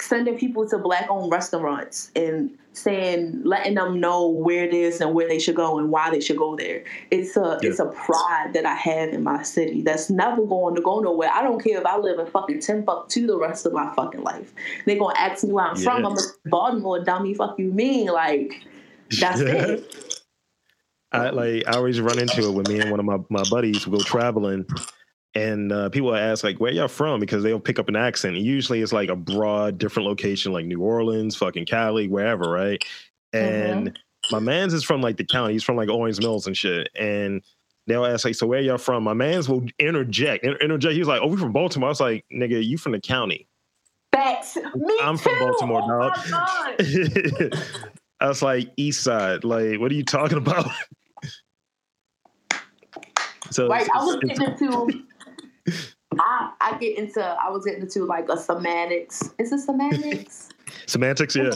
[0.00, 5.14] sending people to black owned restaurants and saying letting them know where it is and
[5.14, 6.84] where they should go and why they should go there.
[7.10, 7.70] It's a yeah.
[7.70, 11.30] it's a pride that i have in my city that's never going to go nowhere.
[11.32, 14.52] I don't care if i live in fucking timbuktu the rest of my fucking life.
[14.86, 15.84] They're gonna ask me where i'm yeah.
[15.84, 16.06] from.
[16.06, 17.34] I'm a baltimore dummy.
[17.34, 18.08] Fuck you mean?
[18.08, 18.62] Like
[19.20, 20.20] that's it.
[21.12, 23.84] I like I always run into it with me and one of my, my buddies
[23.84, 24.66] go traveling
[25.34, 27.20] and uh, people ask like where y'all from?
[27.20, 28.36] Because they'll pick up an accent.
[28.36, 32.82] Usually it's like a broad different location like new orleans fucking cali wherever right?
[33.32, 34.34] And mm-hmm.
[34.34, 35.54] my man's is from like the county.
[35.54, 36.88] He's from like Owings Mills and shit.
[36.98, 37.42] And
[37.86, 39.02] they'll ask like so where y'all from?
[39.02, 40.94] My man's will interject interject.
[40.94, 41.88] He's like oh we from baltimore.
[41.88, 43.48] I was like nigga you from the county.
[44.12, 44.56] Facts.
[44.76, 45.24] Me i'm too.
[45.24, 46.78] from baltimore oh dog
[48.20, 49.42] i was like east side.
[49.42, 50.70] Like what are you talking about?
[53.50, 55.03] So right, I was getting into
[56.18, 59.32] I I get into I was getting into like a semantics.
[59.38, 60.50] Is it semantics?
[60.86, 61.52] semantics, yeah.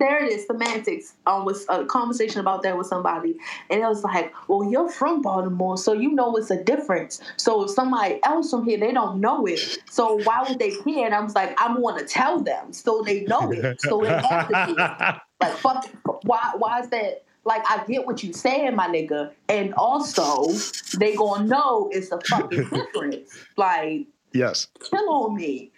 [0.00, 1.14] There it is, semantics.
[1.26, 3.36] Um, was a conversation about that with somebody,
[3.68, 7.20] and it was like, "Well, you're from Baltimore, so you know it's a difference.
[7.36, 9.58] So if somebody else from here, they don't know it.
[9.90, 13.02] So why would they care?" And I was like, "I'm going to tell them, so
[13.02, 13.80] they know it.
[13.80, 15.20] So they have to care.
[15.40, 15.88] Like, fuck,
[16.24, 16.54] why?
[16.56, 17.22] Why is that?
[17.48, 20.52] Like I get what you saying, my nigga, and also
[20.98, 23.30] they gonna know it's a fucking difference.
[23.56, 25.72] Like yes, kill on me.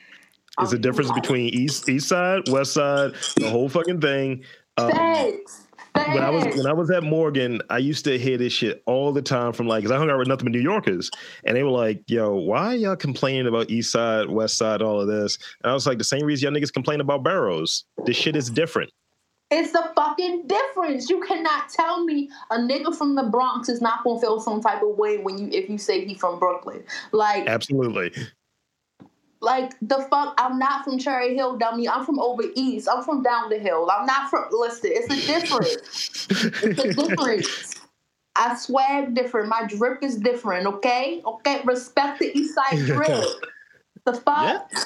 [0.61, 4.42] It's a difference like, between east east side, west side, the whole fucking thing.
[4.78, 5.68] Um, thanks.
[5.94, 9.12] When I was when I was at Morgan, I used to hear this shit all
[9.12, 11.09] the time from like, cause I hung out with nothing but New Yorkers,
[11.44, 15.06] and they were like, "Yo, why y'all complaining about East Side, West Side, all of
[15.06, 17.85] this?" And I was like, "The same reason y'all niggas complain about boroughs.
[18.06, 18.90] This shit is different."
[19.51, 21.11] It's the fucking difference.
[21.11, 24.83] You cannot tell me a nigga from the Bronx is not gonna feel some type
[24.83, 26.85] of way when you if you say he from Brooklyn.
[27.11, 28.13] Like absolutely.
[29.43, 31.89] Like the fuck, I'm not from Cherry Hill, dummy.
[31.89, 32.89] I'm from over east.
[32.89, 33.89] I'm from down the hill.
[33.91, 34.45] I'm not from.
[34.53, 36.29] Listen, it's a difference.
[36.63, 37.75] it's a difference.
[38.37, 39.49] I swag different.
[39.49, 40.67] My drip is different.
[40.67, 41.63] Okay, okay.
[41.65, 43.25] Respect the East Side drip.
[44.05, 44.71] the fuck.
[44.73, 44.85] Yeah.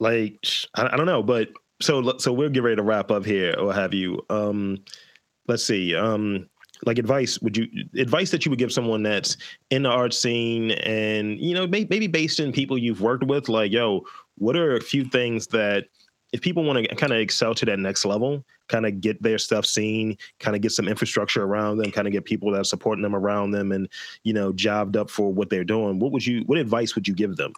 [0.00, 1.48] Like I, I don't know, but
[1.84, 4.78] so so we'll get ready to wrap up here or have you um
[5.46, 6.48] let's see um
[6.86, 7.66] like advice would you
[7.96, 9.36] advice that you would give someone that's
[9.70, 13.48] in the art scene and you know may, maybe based in people you've worked with
[13.48, 14.02] like yo
[14.36, 15.84] what are a few things that
[16.32, 19.38] if people want to kind of excel to that next level kind of get their
[19.38, 22.64] stuff seen kind of get some infrastructure around them kind of get people that are
[22.64, 23.88] supporting them around them and
[24.24, 27.14] you know jobbed up for what they're doing what would you what advice would you
[27.14, 27.52] give them?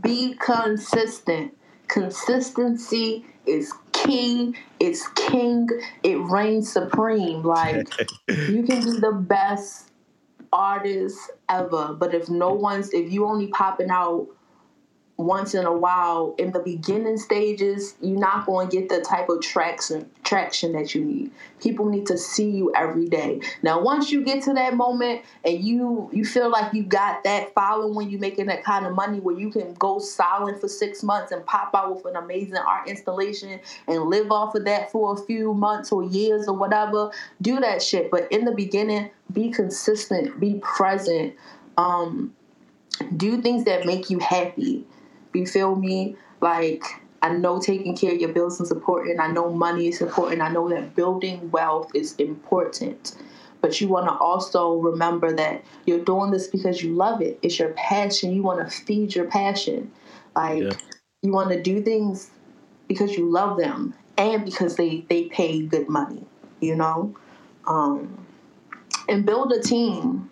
[0.00, 1.54] Be consistent
[1.88, 5.68] consistency is king it's king
[6.02, 7.42] it reigns supreme.
[7.42, 7.86] Like
[8.28, 9.90] you can be the best
[10.52, 11.18] artist
[11.48, 14.28] ever but if no one's if you only popping out
[15.24, 19.28] once in a while in the beginning stages you're not going to get the type
[19.28, 21.30] of traction traction that you need.
[21.60, 23.40] People need to see you every day.
[23.62, 27.54] Now once you get to that moment and you you feel like you got that
[27.54, 31.32] following you making that kind of money where you can go silent for six months
[31.32, 35.16] and pop out with an amazing art installation and live off of that for a
[35.16, 37.10] few months or years or whatever
[37.40, 38.10] do that shit.
[38.10, 41.34] But in the beginning be consistent be present
[41.76, 42.34] um
[43.16, 44.86] do things that make you happy
[45.34, 46.16] you feel me?
[46.40, 46.84] Like
[47.22, 49.18] I know taking care of your bills is important.
[49.20, 50.42] I know money is important.
[50.42, 53.16] I know that building wealth is important.
[53.62, 57.38] But you want to also remember that you're doing this because you love it.
[57.40, 58.34] It's your passion.
[58.34, 59.90] You want to feed your passion.
[60.36, 60.72] Like yeah.
[61.22, 62.30] you want to do things
[62.88, 66.26] because you love them and because they they pay good money.
[66.60, 67.16] You know,
[67.66, 68.26] um,
[69.08, 70.30] and build a team.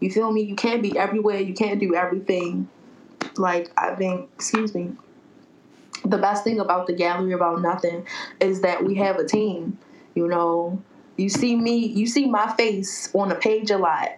[0.00, 0.40] You feel me?
[0.40, 1.40] You can't be everywhere.
[1.40, 2.68] You can't do everything.
[3.38, 4.92] Like I think, excuse me.
[6.04, 8.06] The best thing about the gallery about nothing
[8.40, 9.78] is that we have a team.
[10.14, 10.82] You know,
[11.16, 14.10] you see me, you see my face on the page a lot,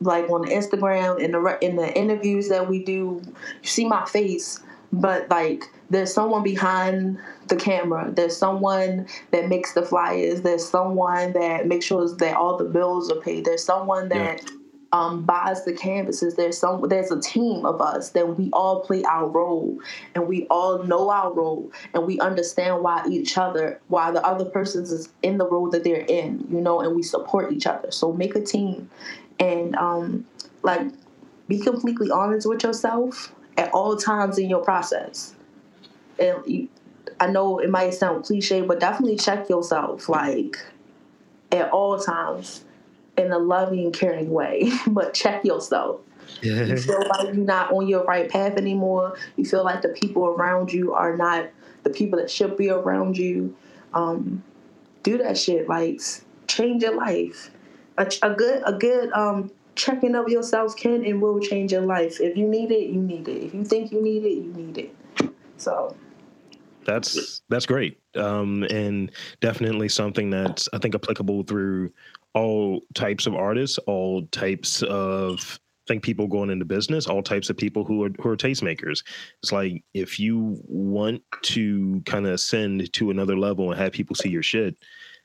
[0.00, 3.22] like on the Instagram in the in the interviews that we do.
[3.62, 4.60] You see my face,
[4.92, 8.10] but like there's someone behind the camera.
[8.14, 10.42] There's someone that makes the flyers.
[10.42, 13.44] There's someone that makes sure that all the bills are paid.
[13.44, 14.56] There's someone that yeah
[14.92, 16.34] um, buys the canvases.
[16.34, 19.78] There's some there's a team of us that we all play our role
[20.14, 24.44] and we all know our role and we understand why each other why the other
[24.44, 27.90] person is in the role that they're in, you know, and we support each other.
[27.90, 28.90] So make a team
[29.38, 30.26] and um,
[30.62, 30.88] like
[31.46, 35.34] be completely honest with yourself at all times in your process.
[36.18, 36.68] And you,
[37.20, 40.58] I know it might sound cliche, but definitely check yourself like
[41.52, 42.64] at all times
[43.20, 46.00] in a loving, caring way, but check yourself.
[46.42, 46.64] Yeah.
[46.64, 49.16] You feel like you're not on your right path anymore.
[49.36, 51.50] You feel like the people around you are not
[51.82, 53.56] the people that should be around you.
[53.94, 54.42] Um,
[55.02, 55.68] do that shit.
[55.68, 56.00] Like
[56.46, 57.50] change your life.
[57.98, 62.20] A, a good a good um, checking of yourself can and will change your life.
[62.20, 63.44] If you need it, you need it.
[63.44, 64.94] If you think you need it, you need it.
[65.56, 65.96] So
[66.84, 71.92] that's that's great um, and definitely something that's i think applicable through
[72.34, 75.58] all types of artists, all types of
[75.90, 79.02] think people going into business, all types of people who are who are tastemakers.
[79.42, 84.14] It's like if you want to kind of ascend to another level and have people
[84.14, 84.76] see your shit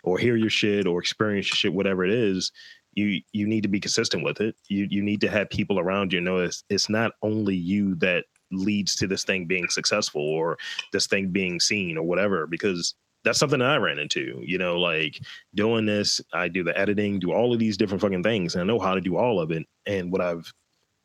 [0.03, 2.51] or hear your shit or experience your shit, whatever it is,
[2.93, 4.55] you you need to be consistent with it.
[4.67, 8.25] You you need to have people around you know it's it's not only you that
[8.51, 10.57] leads to this thing being successful or
[10.91, 14.79] this thing being seen or whatever because that's something that I ran into, you know,
[14.79, 15.19] like
[15.55, 18.65] doing this, I do the editing, do all of these different fucking things, and I
[18.65, 19.65] know how to do all of it.
[19.85, 20.53] And what I've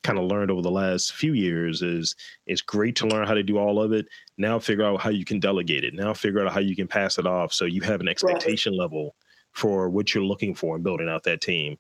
[0.03, 2.15] kind of learned over the last few years is
[2.47, 4.07] it's great to learn how to do all of it.
[4.39, 5.95] Now figure out how you can delegate it.
[5.95, 8.81] Now figure out how you can pass it off so you have an expectation right.
[8.81, 9.15] level
[9.53, 11.77] for what you're looking for in building out that team.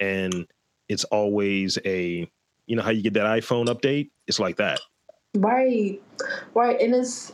[0.00, 0.46] And
[0.88, 2.28] it's always a,
[2.66, 4.10] you know, how you get that iPhone update?
[4.26, 4.80] It's like that.
[5.34, 6.00] Right.
[6.54, 6.80] Right.
[6.80, 7.32] And it's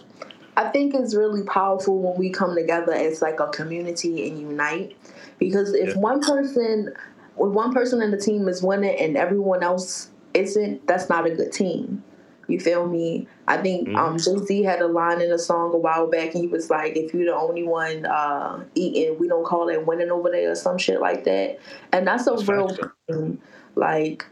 [0.57, 4.97] I think it's really powerful when we come together as like a community and unite.
[5.39, 5.99] Because if yeah.
[5.99, 11.09] one person, if one person in the team is winning and everyone else isn't, that's
[11.09, 12.03] not a good team.
[12.49, 13.29] You feel me?
[13.49, 13.97] I think mm-hmm.
[13.97, 16.69] um, Jay Z had a line in a song a while back, and he was
[16.69, 20.51] like, "If you're the only one uh, eating, we don't call it winning over there
[20.51, 21.59] or some shit like that."
[21.93, 22.77] And that's a that's real
[23.09, 23.41] thing.
[23.75, 24.27] Like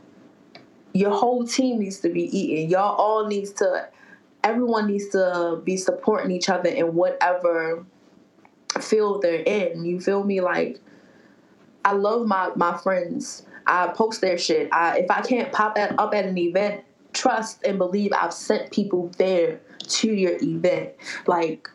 [0.92, 2.68] your whole team needs to be eating.
[2.68, 3.88] Y'all all needs to
[4.44, 7.84] everyone needs to be supporting each other in whatever
[8.80, 9.84] field they're in.
[9.84, 10.40] You feel me?
[10.40, 10.80] Like
[11.84, 13.44] I love my my friends.
[13.66, 14.68] I post their shit.
[14.72, 18.70] I if I can't pop at, up at an event, trust and believe I've sent
[18.70, 20.90] people there to your event.
[21.26, 21.68] Like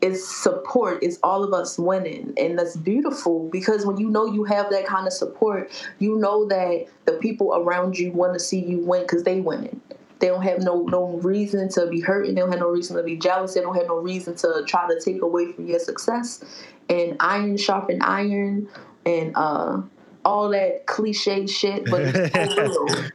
[0.00, 4.44] it's support it's all of us winning and that's beautiful because when you know you
[4.44, 8.60] have that kind of support you know that the people around you want to see
[8.60, 9.80] you win because they winning
[10.20, 12.96] they don't have no no reason to be hurt, and they don't have no reason
[12.96, 13.54] to be jealous.
[13.54, 16.44] They don't have no reason to try to take away from your success.
[16.88, 18.68] And iron sharpen iron,
[19.04, 19.82] and uh,
[20.24, 23.10] all that cliche shit, but it's so real.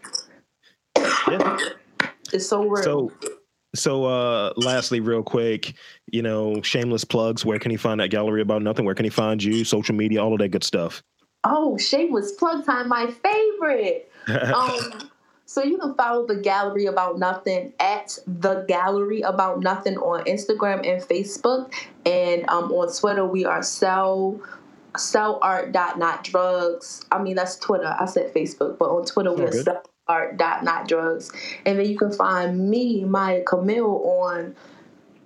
[1.29, 1.57] yeah.
[2.31, 2.83] It's so real.
[2.83, 3.11] So,
[3.75, 5.75] so uh lastly, real quick,
[6.11, 7.45] you know, shameless plugs.
[7.45, 8.85] Where can he find that gallery about nothing?
[8.85, 9.63] Where can he find you?
[9.63, 11.03] Social media, all of that good stuff.
[11.43, 14.09] Oh, shameless plug time, my favorite.
[14.53, 15.09] um,
[15.45, 20.87] so you can follow the Gallery About Nothing at the Gallery About Nothing on Instagram
[20.87, 21.73] and Facebook,
[22.05, 24.39] and um, on Twitter we are sell
[24.95, 27.05] sell art dot not drugs.
[27.11, 27.95] I mean that's Twitter.
[27.99, 31.31] I said Facebook, but on Twitter we're sell art dot not drugs,
[31.65, 34.55] and then you can find me Maya Camille on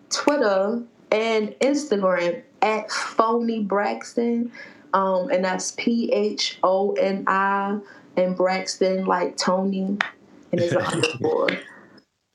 [0.10, 0.82] Twitter
[1.12, 4.52] and Instagram at Phony Braxton,
[4.94, 7.80] um, and that's P H O N I
[8.18, 9.98] and Braxton like Toni,
[10.52, 11.50] and it's an underscore.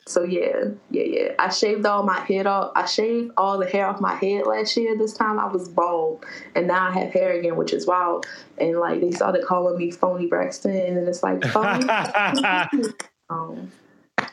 [0.06, 1.34] So yeah, yeah, yeah.
[1.38, 2.72] I shaved all my head off.
[2.74, 4.96] I shaved all the hair off my head last year.
[4.96, 6.24] This time I was bald,
[6.54, 8.26] and now I have hair again, which is wild.
[8.58, 11.88] And like they started calling me Phony Braxton, and it's like phony.
[13.30, 13.70] um,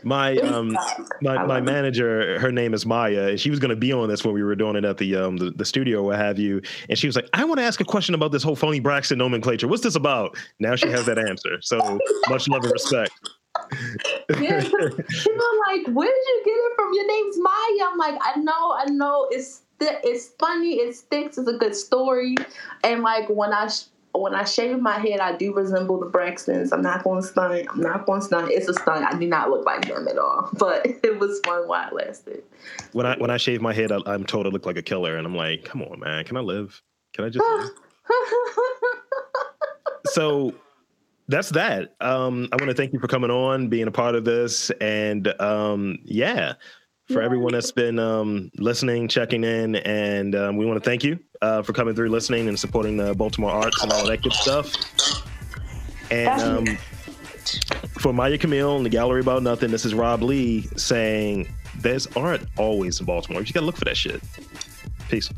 [0.04, 0.78] my um
[1.22, 4.24] my, my manager her name is maya and she was going to be on this
[4.24, 6.98] when we were doing it at the um the, the studio what have you and
[6.98, 9.68] she was like i want to ask a question about this whole phony braxton nomenclature
[9.68, 13.12] what's this about now she has that answer so much love and respect
[14.42, 16.94] yeah, people are like, where did you get it from?
[16.94, 17.90] Your name's Maya.
[17.92, 19.28] I'm like, I know, I know.
[19.32, 20.76] It's it's funny.
[20.76, 21.38] It sticks.
[21.38, 22.36] It's a good story.
[22.84, 23.70] And like when I
[24.22, 26.72] when I shave my head, I do resemble the Braxtons.
[26.72, 27.68] I'm not going to stunt.
[27.70, 28.52] I'm not going to stunt.
[28.52, 29.06] It's a stunt.
[29.06, 30.50] I do not look like them at all.
[30.60, 32.44] But it was fun while it lasted.
[32.92, 35.16] When I when I shave my head, I, am told I look like a killer,
[35.16, 36.82] and I'm like, come on, man, can I live?
[37.14, 37.46] Can I just?
[40.08, 40.54] so
[41.28, 41.96] that's that.
[42.02, 45.28] Um, I want to thank you for coming on, being a part of this, and
[45.42, 46.54] um, yeah,
[47.08, 51.20] for everyone that's been um, listening, checking in, and um, we want to thank you
[51.42, 54.74] uh, for coming through, listening, and supporting the Baltimore arts and all that good stuff.
[56.12, 56.78] And um,
[58.00, 62.42] for Maya Camille and the Gallery About Nothing, this is Rob Lee saying there's art
[62.58, 63.42] always in Baltimore.
[63.42, 64.22] You got to look for that shit.
[65.10, 65.30] Peace.